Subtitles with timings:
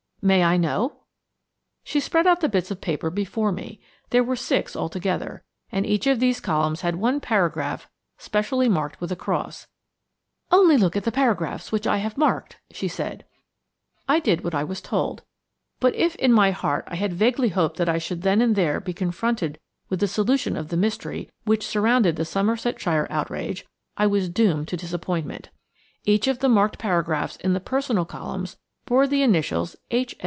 [0.23, 0.97] "May I know?"
[1.83, 3.81] She spread out the bits of paper before me.
[4.11, 9.11] There were six altogether, and each of these columns had one paragraph specially marked with
[9.11, 9.65] a cross.
[10.51, 13.25] "Only look at the paragraphs which I have marked," she said.
[14.07, 15.23] I did what I was told.
[15.79, 18.79] But if in my heart I had vaguely hoped that I should then and there
[18.79, 19.59] be confronted
[19.89, 23.65] with the solution of the mystery which surrounded the Somersetshire outrage,
[23.97, 25.49] I was doomed to disappointment.
[26.05, 30.15] Each of the marked paragraphs in the "Personal" columns bore the initials H.